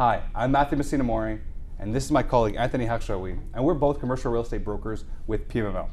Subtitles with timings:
[0.00, 1.40] Hi, I'm Matthew Messina Mori,
[1.78, 5.46] and this is my colleague Anthony Hakshawi, and we're both commercial real estate brokers with
[5.46, 5.90] PMML.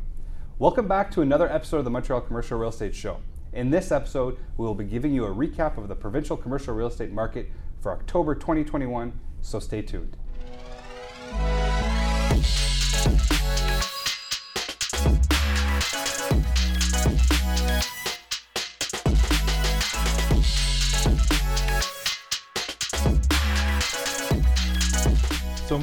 [0.59, 3.19] Welcome back to another episode of the Montreal Commercial Real Estate Show.
[3.51, 6.87] In this episode, we will be giving you a recap of the provincial commercial real
[6.87, 7.51] estate market
[7.81, 9.11] for October 2021,
[9.41, 10.15] so stay tuned.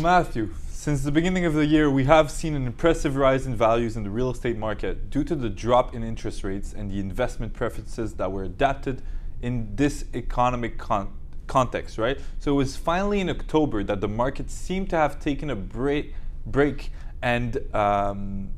[0.08, 3.96] Matthew, since the beginning of the year, we have seen an impressive rise in values
[3.96, 7.54] in the real estate market due to the drop in interest rates and the investment
[7.54, 9.00] preferences that were adapted
[9.40, 11.10] in this economic con-
[11.46, 12.18] context, right?
[12.38, 16.12] So, it was finally in October that the market seemed to have taken a break,
[16.44, 17.56] break and.
[17.74, 18.50] Um,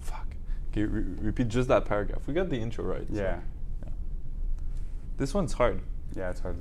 [0.00, 0.26] fuck.
[0.74, 2.26] You re- repeat just that paragraph?
[2.26, 3.06] We got the intro right.
[3.12, 3.40] so- Yeah,
[5.18, 5.82] This one's hard.
[6.14, 6.56] yeah, it's hard.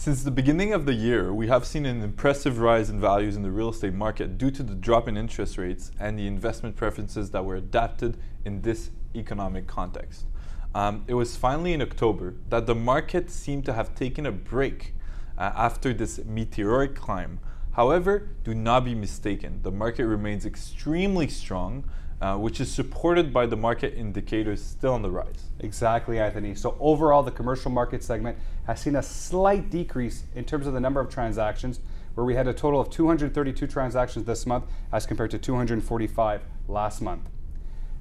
[0.00, 3.42] Since the beginning of the year, we have seen an impressive rise in values in
[3.42, 7.32] the real estate market due to the drop in interest rates and the investment preferences
[7.32, 10.26] that were adapted in this economic context.
[10.72, 14.94] Um, it was finally in October that the market seemed to have taken a break
[15.36, 17.40] uh, after this meteoric climb.
[17.72, 21.90] However, do not be mistaken, the market remains extremely strong,
[22.20, 25.50] uh, which is supported by the market indicators still on the rise.
[25.60, 26.54] Exactly, Anthony.
[26.54, 30.80] So overall, the commercial market segment has seen a slight decrease in terms of the
[30.80, 31.80] number of transactions,
[32.14, 37.00] where we had a total of 232 transactions this month as compared to 245 last
[37.00, 37.28] month.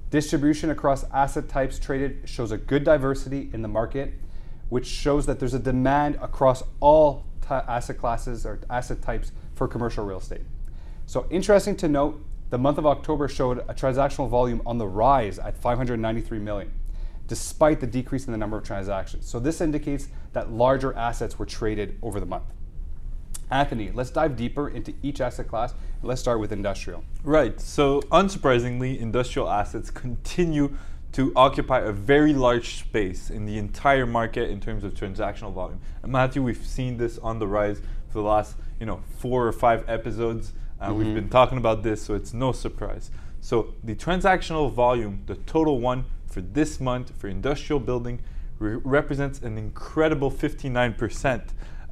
[0.09, 4.13] Distribution across asset types traded shows a good diversity in the market,
[4.69, 10.05] which shows that there's a demand across all asset classes or asset types for commercial
[10.05, 10.41] real estate.
[11.05, 15.37] So interesting to note, the month of October showed a transactional volume on the rise
[15.39, 16.71] at 593 million,
[17.27, 19.27] despite the decrease in the number of transactions.
[19.27, 22.45] So this indicates that larger assets were traded over the month.
[23.49, 25.73] Anthony, let's dive deeper into each asset class.
[26.03, 27.03] Let's start with industrial.
[27.23, 27.59] Right.
[27.61, 30.75] So, unsurprisingly, industrial assets continue
[31.13, 35.79] to occupy a very large space in the entire market in terms of transactional volume.
[36.03, 37.79] And Matthew, we've seen this on the rise
[38.09, 40.53] for the last, you know, four or five episodes.
[40.79, 43.09] Uh, We've been talking about this, so it's no surprise.
[43.41, 48.19] So, the transactional volume, the total one for this month for industrial building,
[48.59, 51.41] re- represents an incredible 59%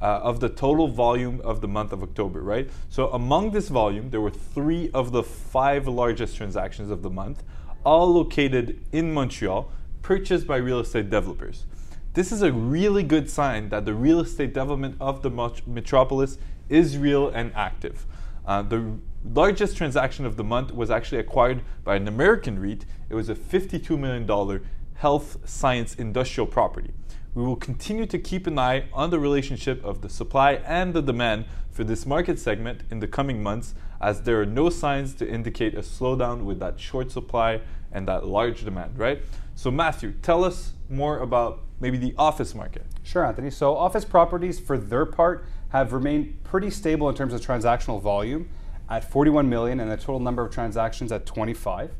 [0.00, 2.68] uh, of the total volume of the month of October, right?
[2.88, 7.42] So among this volume, there were three of the five largest transactions of the month,
[7.84, 9.70] all located in Montreal,
[10.02, 11.64] purchased by real estate developers.
[12.12, 15.30] This is a really good sign that the real estate development of the
[15.66, 18.06] metropolis is real and active.
[18.46, 22.84] Uh, the largest transaction of the month was actually acquired by an American REIT.
[23.10, 24.60] It was a $52 million
[24.94, 26.92] health science industrial property.
[27.34, 31.02] We will continue to keep an eye on the relationship of the supply and the
[31.02, 35.28] demand for this market segment in the coming months, as there are no signs to
[35.28, 37.60] indicate a slowdown with that short supply
[37.92, 39.20] and that large demand, right?
[39.54, 42.86] So, Matthew, tell us more about maybe the office market.
[43.06, 43.50] Sure, Anthony.
[43.50, 48.48] So, office properties, for their part, have remained pretty stable in terms of transactional volume
[48.90, 51.92] at 41 million and the total number of transactions at 25.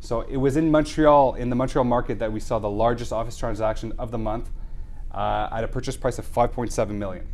[0.00, 3.38] So, it was in Montreal, in the Montreal market, that we saw the largest office
[3.38, 4.50] transaction of the month
[5.14, 7.26] uh, at a purchase price of 5.7 million.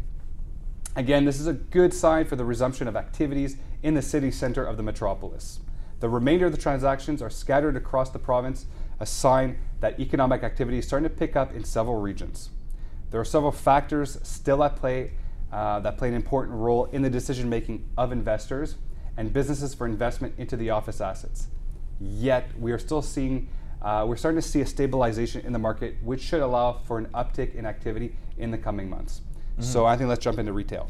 [0.95, 4.65] Again, this is a good sign for the resumption of activities in the city center
[4.65, 5.59] of the metropolis.
[5.99, 8.67] The remainder of the transactions are scattered across the province,
[9.01, 12.51] a sign that economic activity is starting to pick up in several regions.
[13.11, 15.13] There are several factors still at play
[15.53, 18.77] uh, that play an important role in the decision making of investors
[19.17, 21.49] and businesses for investment into the office assets.
[22.01, 23.49] Yet, we are still seeing,
[23.83, 27.07] uh, we're starting to see a stabilization in the market, which should allow for an
[27.07, 29.23] uptick in activity in the coming months.
[29.59, 30.89] So, I think let's jump into retail.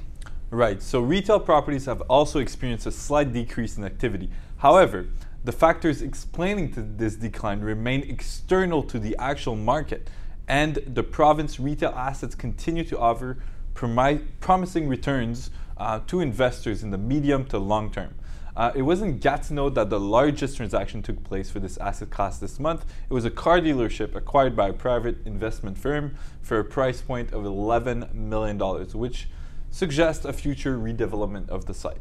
[0.50, 4.30] Right, so retail properties have also experienced a slight decrease in activity.
[4.58, 5.06] However,
[5.44, 10.10] the factors explaining to this decline remain external to the actual market,
[10.50, 13.38] and the province retail assets continue to offer
[13.72, 18.16] promi- promising returns uh, to investors in the medium to long term.
[18.56, 22.38] Uh, it was in Gatineau that the largest transaction took place for this asset class
[22.38, 22.84] this month.
[23.08, 27.32] It was a car dealership acquired by a private investment firm for a price point
[27.32, 29.28] of $11 million, which
[29.70, 31.98] suggests a future redevelopment of the site.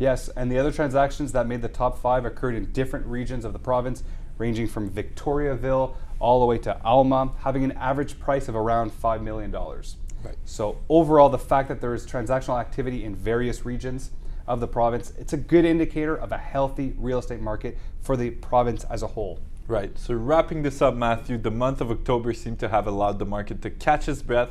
[0.00, 3.52] Yes, and the other transactions that made the top five occurred in different regions of
[3.52, 4.02] the province,
[4.38, 9.22] ranging from Victoriaville all the way to Alma, having an average price of around $5
[9.22, 9.52] million.
[9.52, 10.36] Right.
[10.44, 14.10] So, overall, the fact that there is transactional activity in various regions
[14.46, 18.30] of the province, it's a good indicator of a healthy real estate market for the
[18.30, 19.40] province as a whole.
[19.66, 19.96] Right.
[19.98, 23.62] So wrapping this up, Matthew, the month of October seemed to have allowed the market
[23.62, 24.50] to catch its breath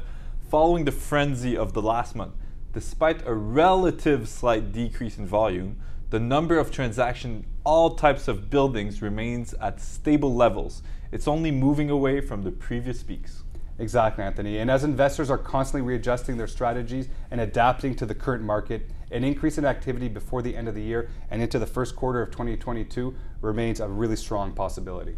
[0.50, 2.34] following the frenzy of the last month.
[2.74, 5.77] despite a relative slight decrease in volume,
[6.10, 10.81] the number of transactions, all types of buildings, remains at stable levels.
[11.12, 13.44] It's only moving away from the previous peaks.
[13.80, 14.60] Exactly, Anthony.
[14.60, 19.24] And as investors are constantly readjusting their strategies and adapting to the current market, an
[19.24, 22.31] increase in activity before the end of the year and into the first quarter of
[22.31, 25.16] 2022 remains a really strong possibility.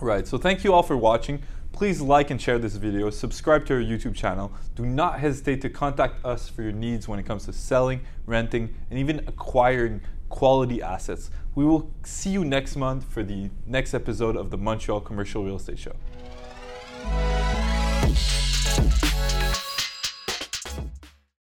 [0.00, 1.42] Right, so thank you all for watching.
[1.72, 4.52] Please like and share this video, subscribe to our YouTube channel.
[4.74, 8.74] Do not hesitate to contact us for your needs when it comes to selling, renting,
[8.88, 11.30] and even acquiring quality assets.
[11.56, 15.56] We will see you next month for the next episode of the Montreal Commercial Real
[15.56, 15.96] Estate Show.